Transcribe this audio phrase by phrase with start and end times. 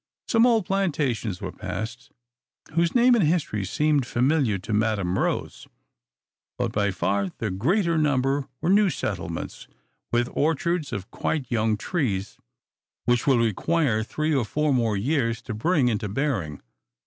[0.27, 2.09] Some few old plantations were passed,
[2.73, 5.67] whose name and history seemed familiar to Madam Rose;
[6.57, 9.67] but by far the greater number were new settlements,
[10.11, 12.39] with orchards of quite young trees,
[13.05, 16.63] which will require three or four more years to bring into bearing.